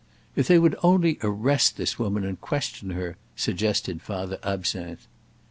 [0.35, 5.05] "If they would only arrest this woman and question her," suggested Father Absinthe.